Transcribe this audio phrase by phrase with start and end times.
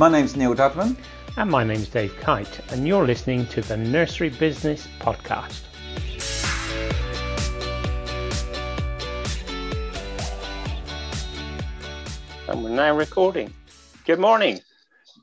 [0.00, 0.96] My name's Neil Dudman.
[1.36, 5.60] And my name's Dave Kite, and you're listening to the Nursery Business Podcast.
[12.48, 13.52] And we're now recording.
[14.06, 14.60] Good morning.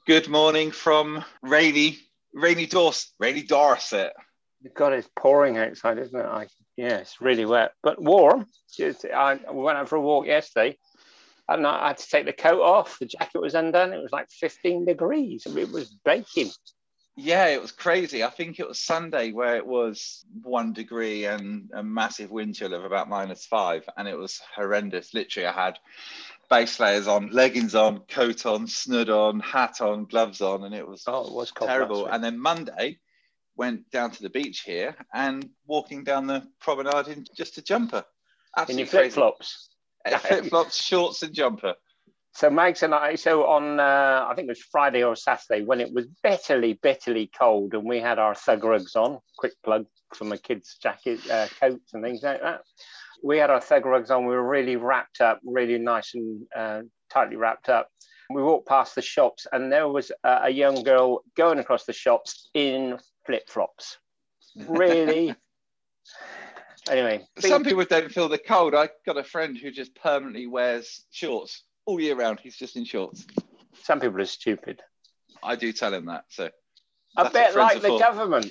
[0.06, 1.98] Good morning from rainy,
[2.36, 3.10] rainy Dorset.
[3.18, 4.14] Rainy Dorset.
[4.76, 6.24] God, it's pouring outside, isn't it?
[6.24, 8.46] I, yeah, it's really wet, but warm.
[8.72, 10.78] Just, I went out for a walk yesterday,
[11.50, 13.00] and I had to take the coat off.
[13.00, 13.94] The jacket was undone.
[13.94, 15.46] It was like 15 degrees.
[15.46, 16.52] It was baking.
[17.16, 18.24] Yeah, it was crazy.
[18.24, 22.76] I think it was Sunday where it was one degree and a massive wind chill
[22.76, 25.16] of about minus five, and it was horrendous.
[25.16, 25.80] Literally, I had
[26.48, 30.88] base layers on, leggings on, coat on, snood on, hat on, gloves on, and it
[30.88, 32.06] was, oh, it was terrible.
[32.06, 33.00] And then Monday,
[33.58, 38.06] went down to the beach here and walking down the promenade in just a jumper.
[38.56, 39.70] Absolutely in your flip flops.
[40.18, 41.76] flip flops, shorts, and jumper.
[42.34, 45.82] So Mags and I, so on, uh, I think it was Friday or Saturday when
[45.82, 49.18] it was bitterly, bitterly cold, and we had our thug rugs on.
[49.40, 52.62] Quick plug for my kids' jacket, uh, coats, and things like that.
[53.24, 54.28] We had our thug rugs on.
[54.28, 57.90] We were really wrapped up, really nice and uh, tightly wrapped up.
[58.30, 61.94] We walked past the shops, and there was a, a young girl going across the
[61.94, 63.98] shops in flip flops.
[64.68, 65.36] Really?
[66.90, 68.76] Anyway, some people don't feel the cold.
[68.76, 72.40] I got a friend who just permanently wears shorts all year round.
[72.42, 73.26] He's just in shorts.
[73.84, 74.82] Some people are stupid.
[75.44, 76.26] I do tell him that.
[76.30, 76.50] So
[77.16, 78.48] a bit like the government.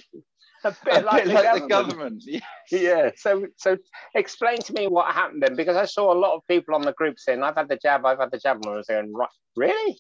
[0.65, 1.69] A bit, a like, bit the, like government.
[1.69, 2.23] the government.
[2.27, 2.43] Yes.
[2.71, 3.11] Yeah.
[3.17, 3.77] So so
[4.15, 6.93] explain to me what happened then, because I saw a lot of people on the
[6.93, 9.29] group saying, "I've had the jab, I've had the jab," and I was going, "Right,
[9.57, 9.99] really?"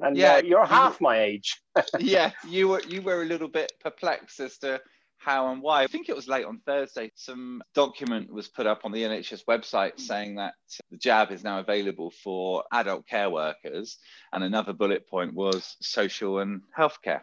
[0.00, 1.60] And yeah, uh, you're half my age.
[1.98, 4.80] yeah, you were you were a little bit perplexed as to
[5.18, 5.82] how and why.
[5.82, 7.10] I think it was late on Thursday.
[7.14, 10.54] Some document was put up on the NHS website saying that
[10.90, 13.98] the jab is now available for adult care workers,
[14.32, 17.22] and another bullet point was social and healthcare.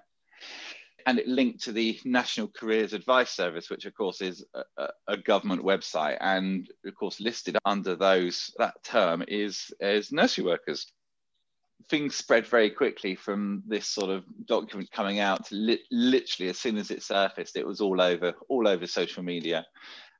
[1.05, 4.45] And it linked to the National Careers Advice Service, which of course is
[4.77, 10.45] a, a government website, and of course listed under those that term is is nursery
[10.45, 10.91] workers
[11.89, 16.77] things spread very quickly from this sort of document coming out li- literally as soon
[16.77, 19.65] as it surfaced it was all over all over social media.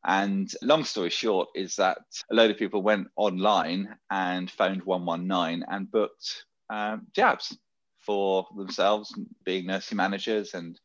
[0.05, 1.99] And long story short is that
[2.31, 7.55] a load of people went online and phoned 119 and booked um, jabs
[7.99, 9.13] for themselves
[9.45, 10.79] being nursing managers and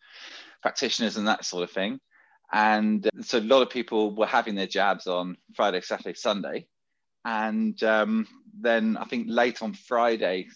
[0.60, 1.98] practitioners and that sort of thing.
[2.52, 6.66] And so a lot of people were having their jabs on friday saturday sunday
[7.26, 8.28] and um,
[8.60, 10.46] then I think late on Friday,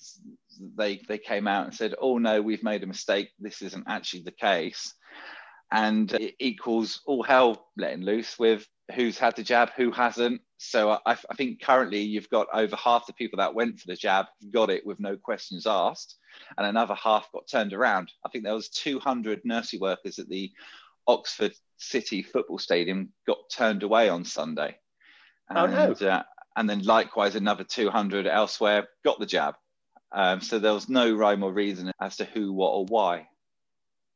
[0.76, 3.30] they they came out and said, "Oh no, we've made a mistake.
[3.40, 4.94] This isn't actually the case,"
[5.72, 10.42] and it equals all hell letting loose with who's had the jab, who hasn't.
[10.58, 13.96] So I, I think currently you've got over half the people that went for the
[13.96, 16.18] jab got it with no questions asked,
[16.56, 18.12] and another half got turned around.
[18.24, 20.52] I think there was 200 nursery workers at the
[21.08, 24.76] Oxford City Football Stadium got turned away on Sunday.
[25.52, 25.92] Oh, no.
[25.92, 26.22] Uh,
[26.56, 29.54] and then likewise another 200 elsewhere got the jab.
[30.12, 33.28] Um, so there was no rhyme or reason as to who, what, or why.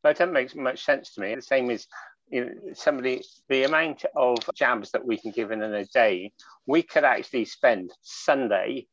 [0.03, 1.35] That doesn't make much sense to me.
[1.35, 1.87] The same as
[2.29, 6.33] you know, somebody, the amount of jabs that we can give in, in a day,
[6.67, 8.87] we could actually spend Sunday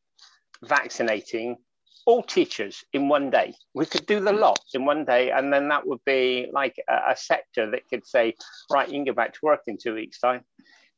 [0.64, 1.58] vaccinating
[2.06, 3.54] all teachers in one day.
[3.74, 7.12] We could do the lot in one day, and then that would be like a,
[7.12, 8.36] a sector that could say,
[8.72, 10.44] right, you can go back to work in two weeks' time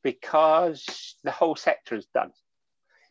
[0.04, 2.32] because the whole sector is done.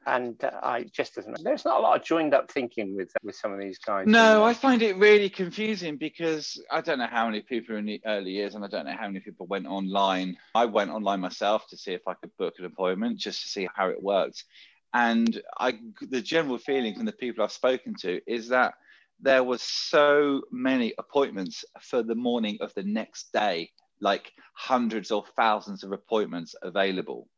[0.04, 1.44] And uh, I just doesn't.
[1.44, 4.08] There's not a lot of joined up thinking with with some of these guys.
[4.08, 8.00] No, I find it really confusing because I don't know how many people in the
[8.04, 10.36] early years, and I don't know how many people went online.
[10.56, 13.68] I went online myself to see if I could book an appointment just to see
[13.72, 14.42] how it worked.
[14.92, 18.74] And I, the general feeling from the people I've spoken to is that
[19.20, 23.70] there was so many appointments for the morning of the next day
[24.02, 27.28] like hundreds or thousands of appointments available.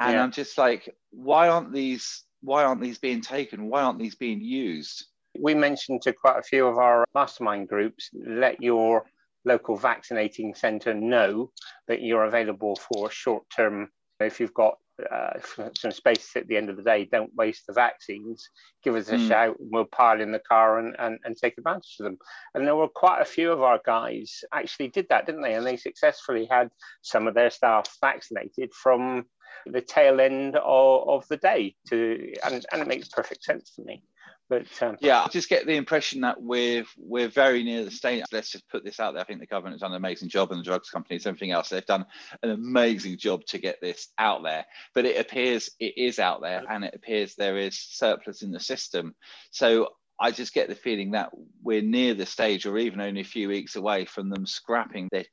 [0.00, 0.22] And yeah.
[0.22, 3.68] i'm just like why aren't these why aren't these being taken?
[3.68, 5.06] Why aren't these being used?
[5.38, 9.04] We mentioned to quite a few of our mastermind groups let your
[9.44, 11.52] local vaccinating centre know
[11.86, 13.90] that you're available for short term.
[14.18, 14.78] If you've got
[15.10, 18.48] uh, some space at the end of the day, don't waste the vaccines.
[18.82, 19.28] Give us a mm.
[19.28, 19.56] shout.
[19.58, 22.18] We'll pile in the car and, and, and take advantage of them.
[22.54, 25.54] And there were quite a few of our guys actually did that, didn't they?
[25.54, 26.70] And they successfully had
[27.02, 29.24] some of their staff vaccinated from
[29.66, 31.74] the tail end of, of the day.
[31.88, 34.02] To and, and it makes perfect sense to me.
[34.50, 38.24] But um, yeah, I just get the impression that we're we're very near the state.
[38.32, 39.22] Let's just put this out there.
[39.22, 41.68] I think the government has done an amazing job, and the drugs companies, everything else,
[41.68, 42.04] they've done
[42.42, 44.66] an amazing job to get this out there.
[44.92, 48.58] But it appears it is out there, and it appears there is surplus in the
[48.58, 49.14] system.
[49.52, 51.30] So I just get the feeling that
[51.62, 55.26] we're near the stage, or even only a few weeks away from them scrapping their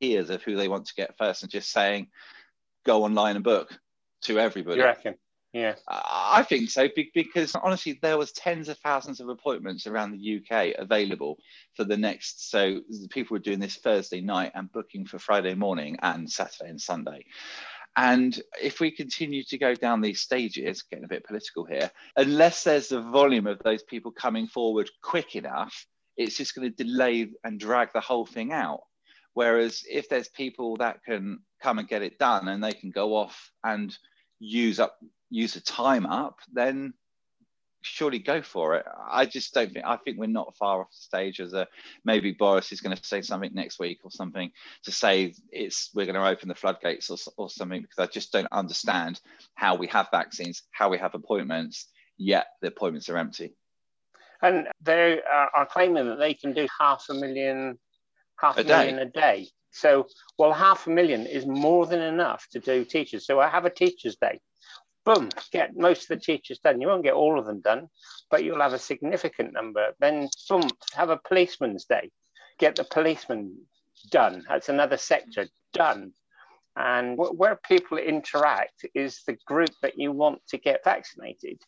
[0.00, 2.06] tiers of who they want to get first and just saying,
[2.86, 3.76] go online and book
[4.22, 4.78] to everybody.
[4.78, 5.16] You reckon?
[5.52, 10.38] Yeah, I think so because honestly, there was tens of thousands of appointments around the
[10.38, 11.38] UK available
[11.74, 12.50] for the next.
[12.50, 16.80] So people were doing this Thursday night and booking for Friday morning and Saturday and
[16.80, 17.24] Sunday.
[17.96, 22.62] And if we continue to go down these stages, getting a bit political here, unless
[22.62, 25.84] there's the volume of those people coming forward quick enough,
[26.16, 28.82] it's just going to delay and drag the whole thing out.
[29.34, 33.16] Whereas if there's people that can come and get it done and they can go
[33.16, 33.96] off and
[34.38, 34.96] use up
[35.30, 36.92] use the time up, then
[37.82, 38.86] surely go for it.
[39.10, 41.66] I just don't think I think we're not far off the stage as a
[42.04, 44.50] maybe Boris is going to say something next week or something
[44.84, 48.32] to say it's we're going to open the floodgates or, or something because I just
[48.32, 49.20] don't understand
[49.54, 51.86] how we have vaccines, how we have appointments,
[52.18, 53.56] yet the appointments are empty.
[54.42, 57.78] And they are claiming that they can do half a million,
[58.38, 59.02] half a, a million day.
[59.02, 59.48] a day.
[59.70, 60.06] So,
[60.38, 63.26] well, half a million is more than enough to do teachers.
[63.26, 64.40] So I have a teachers' day
[65.04, 66.80] boom, get most of the teachers done.
[66.80, 67.88] You won't get all of them done,
[68.30, 69.94] but you'll have a significant number.
[69.98, 72.10] Then, boom, have a policeman's day.
[72.58, 73.56] Get the policeman
[74.10, 74.44] done.
[74.48, 76.12] That's another sector done.
[76.76, 81.60] And where people interact is the group that you want to get vaccinated.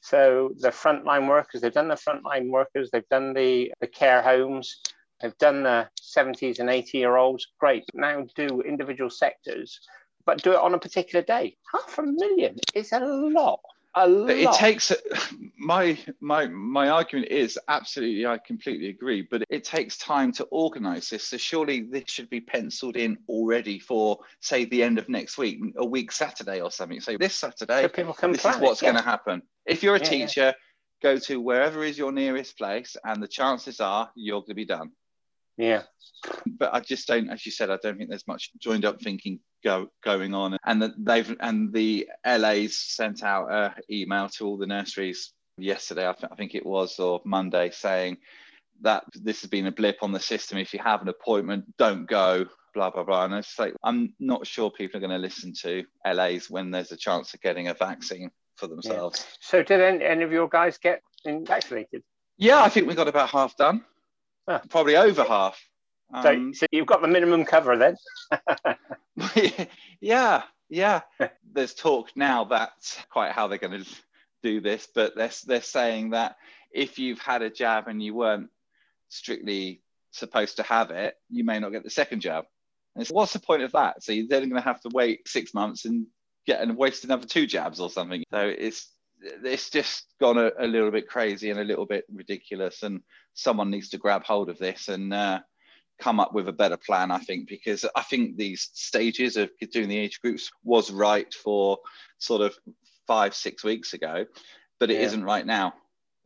[0.00, 4.80] So the frontline workers, they've done the frontline workers, they've done the, the care homes,
[5.20, 7.46] they've done the 70s and 80 year olds.
[7.58, 7.84] Great.
[7.94, 9.80] Now do individual sectors
[10.30, 11.56] but do it on a particular day.
[11.72, 13.58] Half a million is a lot.
[13.96, 14.30] A lot.
[14.30, 14.92] It takes
[15.58, 21.08] my my my argument is absolutely I completely agree, but it takes time to organise
[21.10, 21.26] this.
[21.26, 25.58] So surely this should be penciled in already for say the end of next week,
[25.76, 27.00] a week Saturday or something.
[27.00, 28.92] So this Saturday, so people can this plan is what's yeah.
[28.92, 29.42] going to happen.
[29.66, 30.52] If you're a yeah, teacher, yeah.
[31.02, 34.64] go to wherever is your nearest place, and the chances are you're going to be
[34.64, 34.92] done.
[35.56, 35.82] Yeah.
[36.46, 39.40] But I just don't, as you said, I don't think there's much joined up thinking
[39.62, 40.56] go, going on.
[40.64, 46.08] And that they've and the LA's sent out an email to all the nurseries yesterday,
[46.08, 48.18] I, th- I think it was, or Monday, saying
[48.82, 50.58] that this has been a blip on the system.
[50.58, 52.46] If you have an appointment, don't go.
[52.72, 53.24] Blah blah blah.
[53.24, 56.92] And it's like I'm not sure people are going to listen to LA's when there's
[56.92, 59.26] a chance of getting a vaccine for themselves.
[59.26, 59.36] Yeah.
[59.40, 62.04] So did any, any of your guys get vaccinated?
[62.38, 63.84] Yeah, I think we got about half done.
[64.68, 65.60] Probably over half.
[66.12, 67.96] Um, so, so, you've got the minimum cover then?
[70.00, 71.02] yeah, yeah.
[71.52, 73.90] There's talk now that's quite how they're going to
[74.42, 76.36] do this, but they're, they're saying that
[76.72, 78.50] if you've had a jab and you weren't
[79.08, 82.44] strictly supposed to have it, you may not get the second jab.
[82.96, 84.02] And so what's the point of that?
[84.02, 86.06] So you're then going to have to wait six months and
[86.46, 88.24] get and waste another two jabs or something.
[88.32, 88.88] So it's
[89.22, 93.02] it's just gone a, a, little bit crazy and a little bit ridiculous and
[93.34, 95.40] someone needs to grab hold of this and uh,
[96.00, 99.88] come up with a better plan i think because i think these stages of doing
[99.88, 101.78] the age groups was right for
[102.18, 102.54] sort of
[103.06, 104.24] five six weeks ago
[104.78, 105.00] but it yeah.
[105.00, 105.72] not right now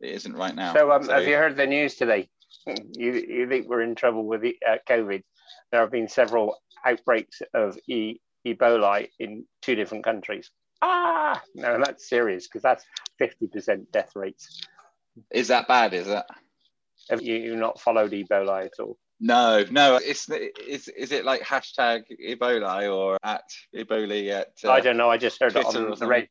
[0.01, 2.27] it isn't right now so, um, so, have you heard the news today
[2.65, 5.23] you, you think we're in trouble with the, uh, covid
[5.71, 10.51] there have been several outbreaks of e- ebola in two different countries
[10.81, 12.85] ah, no, that's serious because that's
[13.21, 14.61] 50% death rates.
[15.31, 15.93] Is that bad?
[15.93, 16.27] Is that?
[17.09, 18.97] Have you not followed Ebola at all?
[19.19, 19.95] No, no.
[19.95, 23.43] It's is is it like hashtag Ebola or at
[23.75, 24.47] Ebola at?
[24.63, 25.09] Uh, I don't know.
[25.09, 26.27] I just heard Twitter it on the radio.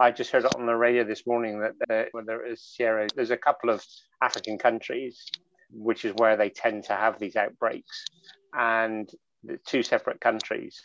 [0.00, 3.08] I just heard it on the radio this morning that uh, when there is Sierra,
[3.14, 3.84] there's a couple of
[4.20, 5.24] African countries,
[5.70, 8.04] which is where they tend to have these outbreaks,
[8.54, 9.10] and
[9.44, 10.80] the two separate countries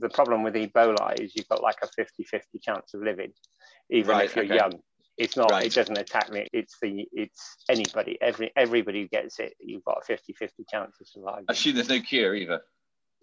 [0.00, 3.32] the problem with Ebola is you've got like a 50-50 chance of living,
[3.90, 4.56] even right, if you're okay.
[4.56, 4.80] young.
[5.16, 5.50] It's not.
[5.50, 5.66] Right.
[5.66, 6.46] It doesn't attack me.
[6.52, 7.06] It's the.
[7.12, 8.18] It's anybody.
[8.20, 11.44] Every everybody who gets it, you've got a 50-50 chance of surviving.
[11.48, 12.62] I assume there's no cure either.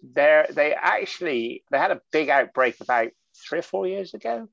[0.02, 4.48] There, they actually they had a big outbreak about three or four years ago,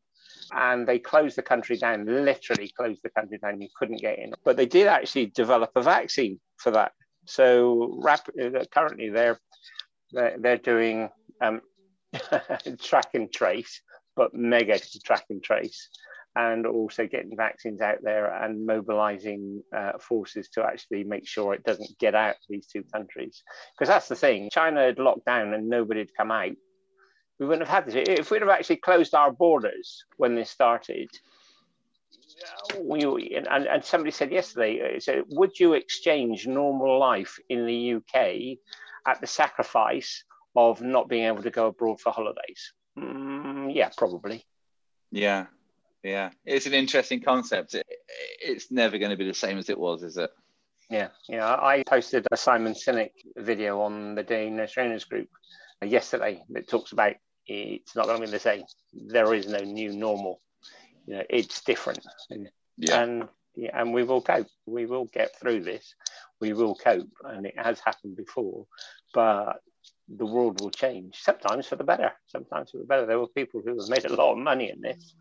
[0.51, 2.05] and they closed the country down.
[2.05, 3.62] Literally closed the country down.
[3.62, 4.34] You couldn't get in.
[4.43, 6.91] But they did actually develop a vaccine for that.
[7.25, 9.39] So rap- uh, currently they're
[10.12, 11.10] they're, they're doing
[11.41, 11.62] um,
[12.81, 13.81] track and trace,
[14.15, 15.89] but mega track and trace,
[16.36, 21.63] and also getting vaccines out there and mobilizing uh, forces to actually make sure it
[21.63, 23.43] doesn't get out of these two countries.
[23.74, 26.51] Because that's the thing China had locked down and nobody had come out.
[27.39, 28.07] We wouldn't have had this.
[28.07, 31.09] If we'd have actually closed our borders when this started,
[32.79, 37.93] we, and, and somebody said yesterday, uh, so would you exchange normal life in the
[37.95, 38.57] UK
[39.07, 40.24] at the sacrifice
[40.55, 42.74] of not being able to go abroad for holidays?
[42.98, 44.43] Mm, yeah, probably.
[45.12, 45.48] Yeah.
[46.03, 47.75] Yeah, it's an interesting concept.
[47.75, 47.85] It,
[48.41, 50.31] it's never going to be the same as it was, is it?
[50.89, 51.45] Yeah, yeah.
[51.45, 55.29] I posted a Simon Sinek video on the Day Trainers group
[55.83, 57.13] yesterday that talks about
[57.45, 58.63] it's not going to be the same.
[58.93, 60.41] There is no new normal.
[61.05, 62.05] You know, it's different.
[62.77, 63.01] Yeah.
[63.01, 64.47] And yeah, and we will cope.
[64.65, 65.95] We will get through this.
[66.39, 68.65] We will cope, and it has happened before.
[69.13, 69.61] But
[70.07, 71.17] the world will change.
[71.19, 72.11] Sometimes for the better.
[72.27, 73.05] Sometimes for the better.
[73.05, 75.13] There were people who have made a lot of money in this.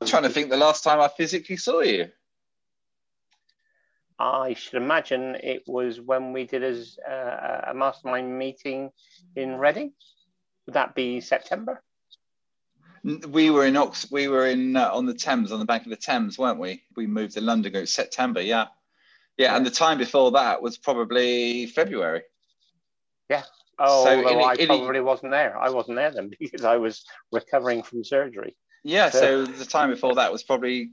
[0.00, 2.08] I'm trying to think the last time I physically saw you.
[4.18, 8.90] I should imagine it was when we did a, uh, a mastermind meeting
[9.36, 9.92] in Reading.
[10.66, 11.82] Would that be September?
[13.04, 14.10] We were in Ox.
[14.10, 16.82] We were in uh, on the Thames, on the bank of the Thames, weren't we?
[16.96, 17.72] We moved to London.
[17.72, 18.66] Go September, yeah.
[19.36, 19.56] yeah, yeah.
[19.56, 22.22] And the time before that was probably February.
[23.30, 23.44] Yeah.
[23.78, 25.56] Oh, so in, I probably wasn't there.
[25.56, 28.56] I wasn't there then because I was recovering from surgery.
[28.84, 29.10] Yeah.
[29.10, 30.90] So, the time before that was probably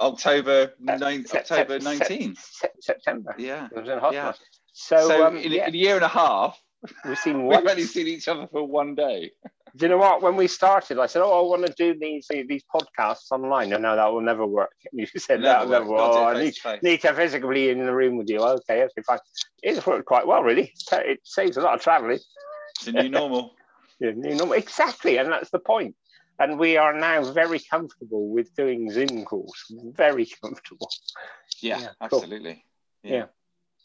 [0.00, 2.36] October, nine, October 19.
[2.80, 3.34] September.
[3.38, 3.66] Yeah.
[3.66, 4.12] It was in hospital.
[4.12, 4.32] Yeah.
[4.72, 5.68] So, so um, in, yeah.
[5.68, 6.60] in, a year and a half,
[7.04, 9.32] we've seen We've only seen each other for one day.
[9.76, 10.22] Do you know what?
[10.22, 13.76] When we started, I said, "Oh, I want to do these these podcasts online." No,
[13.76, 14.74] no, that will never work.
[14.92, 16.00] And you said that never work.
[16.00, 18.38] Oh, I need, need to physically in the room with you.
[18.38, 19.18] Okay, okay, fine.
[19.64, 20.72] It's worked quite well, really.
[20.92, 22.20] It saves a lot of traveling.
[22.78, 23.54] It's a new normal.
[23.98, 24.54] yeah, new normal.
[24.54, 25.96] Exactly, and that's the point
[26.38, 29.64] and we are now very comfortable with doing Zoom calls.
[29.92, 30.90] Very comfortable.
[31.60, 32.64] Yeah, yeah absolutely.
[33.02, 33.12] Cool.
[33.12, 33.16] Yeah.
[33.16, 33.24] yeah.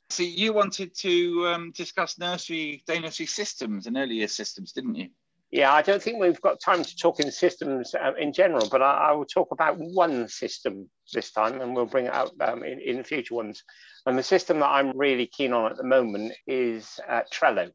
[0.09, 5.09] So you wanted to um, discuss nursery day nursery systems and earlier systems, didn't you?
[5.51, 8.83] Yeah, I don't think we've got time to talk in systems uh, in general, but
[8.83, 12.63] I, I, will talk about one system this time, and we'll bring it out um,
[12.63, 13.63] in, in future ones.
[14.05, 17.71] And the system that I'm really keen on at the moment is uh, Trello.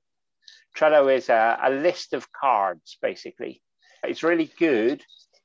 [0.76, 3.60] Trello is a, a list of cards, basically,
[4.08, 5.02] it's really good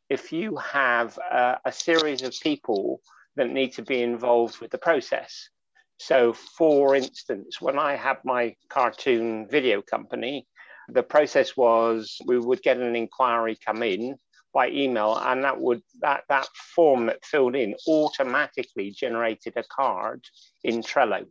[0.10, 3.02] if you have uh, a series of people
[3.36, 5.50] that need to be involved with the process.
[5.98, 10.48] So, for instance, when I had my cartoon video company,
[10.88, 14.16] the process was we would get an inquiry come in
[14.54, 20.24] by email, and that would that that form that filled in automatically generated a card
[20.64, 21.26] in Trello.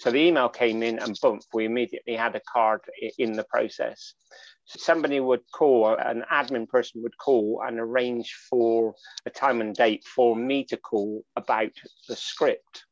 [0.00, 2.80] So the email came in, and boom, we immediately had a card
[3.18, 4.14] in the process
[4.78, 8.94] somebody would call, an admin person would call and arrange for
[9.26, 11.72] a time and date for me to call about
[12.08, 12.84] the script.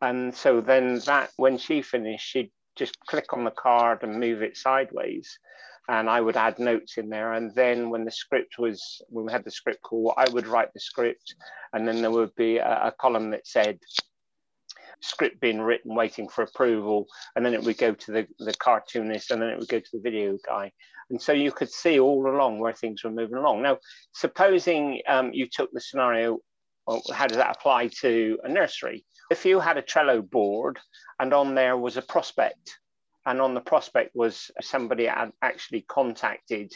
[0.00, 4.42] And so then that, when she finished, she'd just click on the card and move
[4.42, 5.38] it sideways.
[5.88, 7.32] And I would add notes in there.
[7.32, 10.72] And then when the script was, when we had the script call, I would write
[10.72, 11.34] the script.
[11.72, 13.78] And then there would be a, a column that said,
[15.00, 19.30] script being written, waiting for approval, and then it would go to the, the cartoonist,
[19.30, 20.72] and then it would go to the video guy.
[21.10, 23.62] And so you could see all along where things were moving along.
[23.62, 23.78] Now,
[24.12, 26.38] supposing um, you took the scenario,
[26.86, 29.04] well, how does that apply to a nursery?
[29.30, 30.78] If you had a Trello board
[31.18, 32.78] and on there was a prospect,
[33.26, 36.72] and on the prospect was somebody had actually contacted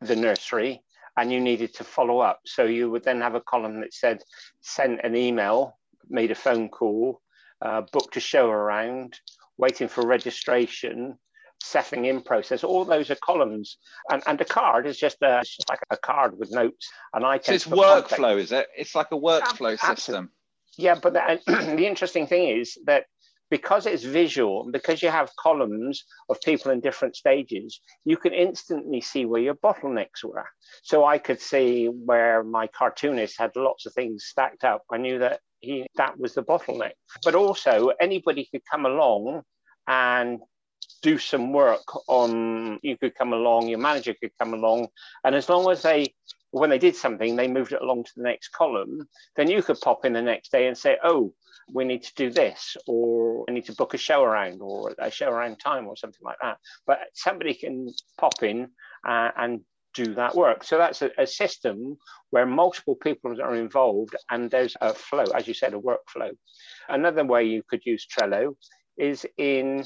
[0.00, 0.80] the nursery
[1.16, 2.40] and you needed to follow up.
[2.46, 4.22] So you would then have a column that said,
[4.60, 5.76] sent an email,
[6.08, 7.20] made a phone call,
[7.62, 9.18] uh, booked a show around,
[9.56, 11.18] waiting for registration,
[11.62, 12.64] setting in process.
[12.64, 13.78] All those are columns,
[14.10, 16.88] and and a card is just a just like a card with notes.
[17.12, 18.44] And I so it's workflow, context.
[18.44, 18.66] is it?
[18.76, 19.96] It's like a workflow Absolutely.
[19.96, 20.30] system.
[20.76, 21.40] Yeah, but the,
[21.76, 23.06] the interesting thing is that
[23.50, 28.32] because it's visual, and because you have columns of people in different stages, you can
[28.32, 30.46] instantly see where your bottlenecks were.
[30.82, 34.82] So I could see where my cartoonist had lots of things stacked up.
[34.90, 36.92] I knew that he that was the bottleneck.
[37.24, 39.42] But also anybody could come along
[39.86, 40.40] and
[41.02, 44.88] do some work on you could come along your manager could come along
[45.24, 46.12] and as long as they
[46.50, 49.80] when they did something they moved it along to the next column then you could
[49.80, 51.32] pop in the next day and say oh
[51.72, 55.10] we need to do this or we need to book a show around or a
[55.10, 56.58] show around time or something like that.
[56.86, 58.68] But somebody can pop in
[59.06, 59.60] uh, and
[59.94, 60.64] do that work.
[60.64, 61.96] So that's a, a system
[62.30, 66.30] where multiple people are involved and there's a flow as you said a workflow.
[66.88, 68.54] Another way you could use trello
[68.96, 69.84] is in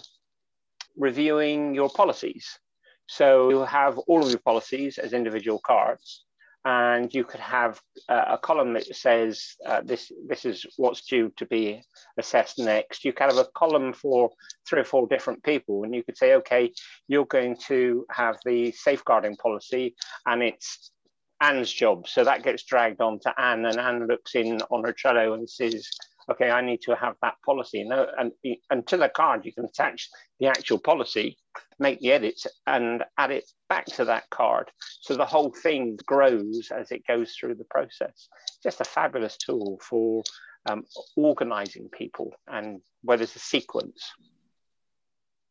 [0.97, 2.59] reviewing your policies.
[3.07, 6.25] So you have all of your policies as individual cards,
[6.65, 11.33] and you could have uh, a column that says uh, this this is what's due
[11.37, 11.83] to be
[12.19, 13.05] assessed next.
[13.05, 14.31] You can have a column for
[14.69, 16.73] three or four different people, and you could say, okay,
[17.09, 20.93] you're going to have the safeguarding policy, and it's
[21.41, 22.07] Anne's job.
[22.07, 25.51] So that gets dragged on to Anne, and Anne looks in on her Trello and
[25.51, 25.89] says,
[26.31, 27.81] okay, I need to have that policy.
[27.81, 28.33] And, and,
[28.71, 30.09] and to the card, you can attach
[30.41, 31.37] the actual policy,
[31.79, 34.71] make the edits, and add it back to that card.
[35.01, 38.29] So the whole thing grows as it goes through the process.
[38.63, 40.23] Just a fabulous tool for
[40.67, 40.85] um,
[41.17, 44.13] organizing people and where there's a sequence.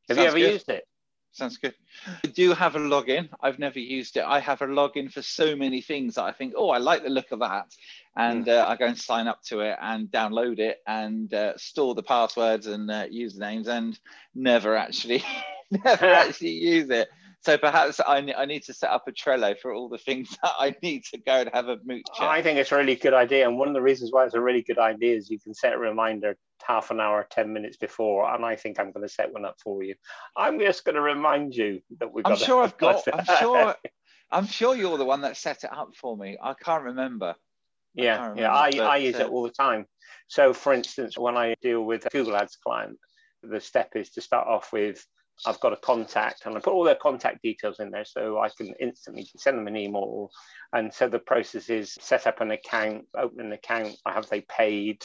[0.08, 0.54] Have Sounds you ever good.
[0.54, 0.84] used it?
[1.34, 1.74] Sounds good.
[2.24, 3.30] I do have a login.
[3.42, 4.26] I've never used it.
[4.26, 7.10] I have a login for so many things that I think, oh, I like the
[7.10, 7.68] look of that.
[8.18, 8.58] And mm.
[8.58, 12.04] uh, I go and sign up to it and download it and uh, store the
[12.04, 13.98] passwords and uh, usernames and
[14.36, 15.24] never actually,
[15.72, 17.08] never actually use it.
[17.41, 20.53] So perhaps I, I need to set up a Trello for all the things that
[20.60, 22.05] I need to go and have a mooch.
[22.19, 23.48] I think it's a really good idea.
[23.48, 25.74] And one of the reasons why it's a really good idea is you can set
[25.74, 28.31] a reminder half an hour, 10 minutes before.
[28.31, 29.95] And I think I'm going to set one up for you.
[30.38, 33.75] I'm just going to remind you that we've got I'm sure I've got, I'm sure,
[34.31, 36.38] I'm sure you're the one that set it up for me.
[36.41, 37.36] I can't remember.
[37.95, 39.88] Yeah, I remember, yeah, I, but, I use uh, it all the time.
[40.27, 42.98] So, for instance, when I deal with a Google Ads client,
[43.43, 45.03] the step is to start off with
[45.45, 48.50] I've got a contact and I put all their contact details in there so I
[48.50, 50.29] can instantly send them an email.
[50.74, 55.03] And so the process is set up an account, open an account, have they paid,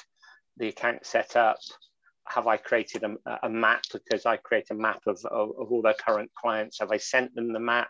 [0.59, 1.57] the account set up,
[2.27, 5.83] have I created a, a map because I create a map of, of, of, all
[5.83, 7.89] their current clients, have I sent them the map?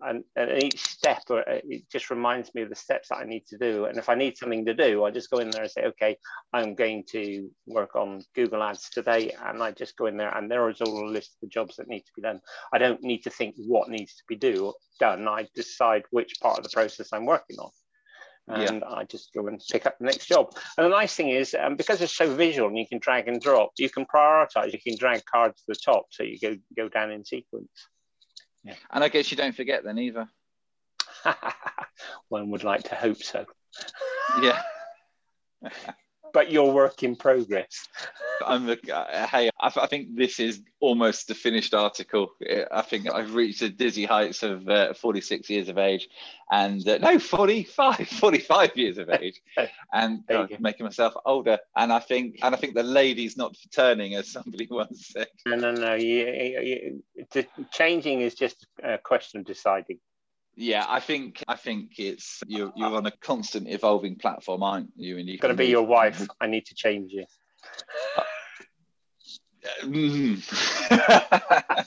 [0.00, 3.46] And, and each step uh, it just reminds me of the steps that I need
[3.48, 3.86] to do.
[3.86, 6.16] And if I need something to do, I just go in there and say, okay,
[6.52, 10.50] I'm going to work on Google Ads today, and I just go in there, and
[10.50, 12.40] there is all a list of the jobs that need to be done.
[12.72, 15.26] I don't need to think what needs to be do done.
[15.28, 17.70] I decide which part of the process I'm working on
[18.48, 18.88] and yeah.
[18.88, 20.54] I just go and pick up the next job.
[20.76, 23.40] And the nice thing is, um, because it's so visual and you can drag and
[23.40, 24.72] drop, you can prioritize.
[24.72, 27.68] You can drag cards to the top, so you go go down in sequence.
[28.64, 28.74] Yeah.
[28.90, 30.28] And I guess you don't forget then either.
[32.28, 33.44] One would like to hope so.
[34.42, 34.60] yeah.
[36.32, 37.88] but your work in progress.
[38.44, 42.32] I'm a, uh, hey, I, I, think this is almost the finished article.
[42.70, 46.08] I think I've reached the dizzy heights of uh, 46 years of age,
[46.50, 49.40] and uh, no, 45, 45 years of age,
[49.92, 51.58] and uh, making myself older.
[51.76, 55.28] And I think, and I think the lady's not turning, as somebody once said.
[55.46, 55.94] No, no, no.
[55.94, 57.02] You,
[57.34, 59.98] you, changing is just a question of deciding.
[60.60, 65.16] Yeah, I think I think it's you're you're on a constant evolving platform, aren't you?
[65.16, 66.26] And you're going to be your wife.
[66.40, 67.24] I need to change you.
[69.82, 70.40] Mm.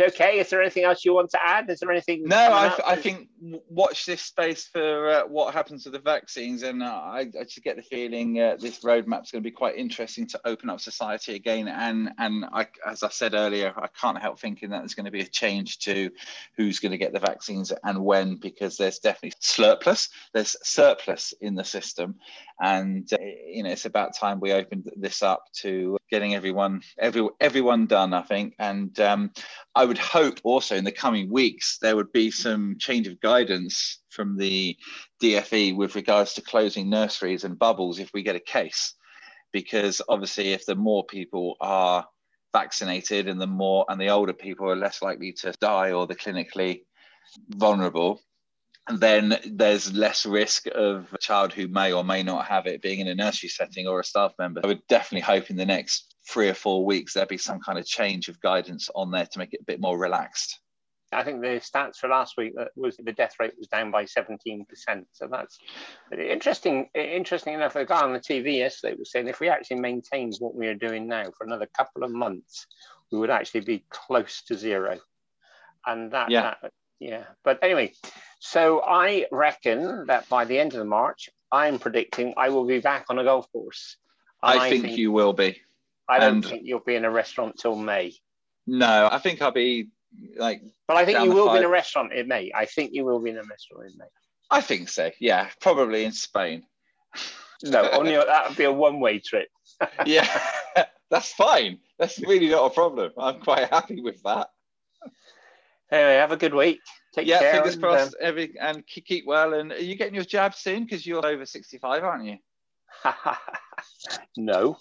[0.00, 0.38] okay.
[0.38, 1.68] Is there anything else you want to add?
[1.70, 2.24] Is there anything?
[2.24, 3.28] No, I, I think
[3.68, 7.62] watch this space for uh, what happens to the vaccines, and uh, I, I, just
[7.62, 10.80] get the feeling uh, this roadmap is going to be quite interesting to open up
[10.80, 11.68] society again.
[11.68, 15.10] And and I, as I said earlier, I can't help thinking that there's going to
[15.10, 16.10] be a change to
[16.56, 20.08] who's going to get the vaccines and when, because there's definitely surplus.
[20.32, 22.16] There's surplus in the system,
[22.60, 27.26] and uh, you know it's about time we opened this up to getting everyone every
[27.40, 28.12] everyone done.
[28.12, 29.30] I think, and um,
[29.74, 33.98] I would hope also in the coming weeks there would be some change of guidance
[34.08, 34.76] from the
[35.20, 38.94] DFE with regards to closing nurseries and bubbles if we get a case.
[39.52, 42.06] Because obviously, if the more people are
[42.52, 46.14] vaccinated and the more and the older people are less likely to die or the
[46.14, 46.82] clinically
[47.48, 48.20] vulnerable,
[48.94, 53.00] then there's less risk of a child who may or may not have it being
[53.00, 54.60] in a nursery setting or a staff member.
[54.62, 57.78] I would definitely hope in the next three or four weeks there'll be some kind
[57.78, 60.60] of change of guidance on there to make it a bit more relaxed.
[61.12, 64.04] I think the stats for last week that was the death rate was down by
[64.04, 64.64] 17%.
[65.12, 65.58] So that's
[66.16, 66.88] interesting.
[66.94, 70.54] Interesting enough, the guy on the TV yesterday was saying if we actually maintained what
[70.54, 72.68] we are doing now for another couple of months,
[73.10, 75.00] we would actually be close to zero.
[75.84, 76.54] And that, yeah.
[76.62, 77.24] That, yeah.
[77.42, 77.92] But anyway,
[78.38, 82.78] so I reckon that by the end of the March, I'm predicting I will be
[82.78, 83.96] back on a golf course.
[84.42, 85.60] I, I think, think, you will be.
[86.10, 88.12] I don't and think you'll be in a restaurant till May.
[88.66, 89.88] No, I think I'll be
[90.36, 90.62] like.
[90.88, 91.54] But I think you will five.
[91.54, 92.50] be in a restaurant in May.
[92.54, 94.06] I think you will be in a restaurant in May.
[94.50, 95.10] I think so.
[95.20, 96.64] Yeah, probably in Spain.
[97.62, 99.48] no, only that would be a one-way trip.
[100.06, 100.28] yeah,
[101.10, 101.78] that's fine.
[101.98, 103.12] That's really not a problem.
[103.16, 104.48] I'm quite happy with that.
[105.92, 106.80] Anyway, have a good week.
[107.14, 107.54] Take yeah, care.
[107.54, 108.14] fingers and, crossed.
[108.14, 109.54] Um, every and keep well.
[109.54, 110.84] And are you getting your jab soon?
[110.84, 112.36] Because you're over 65, aren't you?
[114.36, 114.76] no,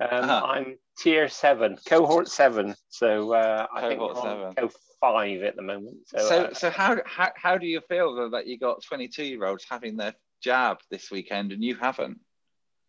[0.00, 0.46] um, uh-huh.
[0.46, 2.74] I'm tier seven, cohort seven.
[2.88, 5.96] So uh, I think co five at the moment.
[6.06, 9.24] So, so, uh, so how, how how do you feel though, that you got 22
[9.24, 12.18] year olds having their jab this weekend and you haven't?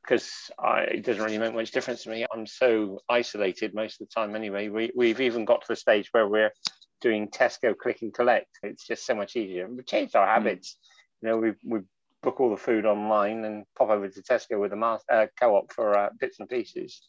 [0.02, 2.26] Because it doesn't really make much difference to me.
[2.34, 4.68] I'm so isolated most of the time anyway.
[4.68, 6.52] We, we've even got to the stage where we're
[7.00, 8.60] doing Tesco click and collect.
[8.64, 9.68] It's just so much easier.
[9.70, 10.44] We've changed our hmm.
[10.44, 10.74] habits.
[10.74, 10.78] Mm.
[11.22, 11.88] You know, we've, we've
[12.24, 15.96] book all the food online and pop over to Tesco with the uh, co-op for
[15.98, 17.02] uh, bits and pieces.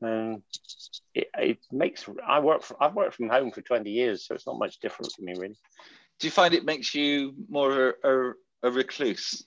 [0.00, 0.42] And
[1.14, 4.46] it, it makes I work from, I've worked from home for 20 years, so it's
[4.46, 5.58] not much different for me really.
[6.18, 8.32] Do you find it makes you more of a, a,
[8.64, 9.44] a recluse?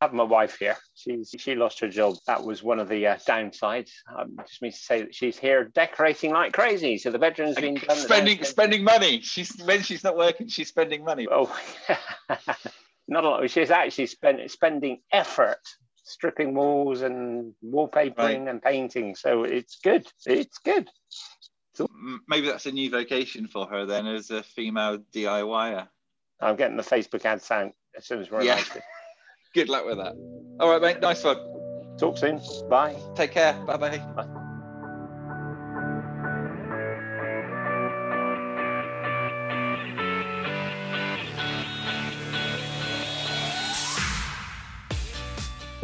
[0.00, 0.76] I have my wife here.
[0.94, 2.16] She's she lost her job.
[2.26, 3.90] That was one of the uh, downsides.
[4.14, 6.98] Um, just means to say that she's here decorating like crazy.
[6.98, 7.96] So the bedroom's been done.
[7.96, 9.20] Spending spending money.
[9.22, 11.26] She's when she's not working, she's spending money.
[11.30, 11.50] Oh,
[13.08, 13.50] not a lot.
[13.50, 15.58] She's actually spend, spending effort
[16.06, 18.48] stripping walls and wallpapering right.
[18.48, 19.14] and painting.
[19.14, 20.06] So it's good.
[20.24, 20.88] It's good.
[21.74, 21.88] So
[22.26, 25.86] maybe that's a new vocation for her then, as a female DIYer.
[26.40, 28.62] I'm getting the Facebook ad out as soon as we're yeah.
[29.54, 30.14] Good luck with that.
[30.60, 31.00] All right, mate.
[31.00, 31.38] Nice one.
[31.98, 32.40] Talk soon.
[32.68, 32.96] Bye.
[33.14, 33.54] Take care.
[33.66, 33.98] Bye-bye.
[33.98, 34.42] Bye.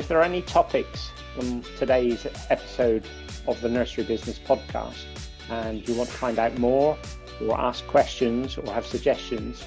[0.02, 3.04] If there are any topics from today's episode
[3.46, 5.04] of the Nursery Business Podcast
[5.48, 6.98] and you want to find out more
[7.40, 9.64] or ask questions or have suggestions,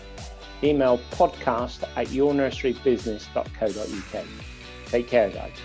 [0.61, 4.25] email podcast at yournurserybusiness.co.uk.
[4.87, 5.55] Take care, guys.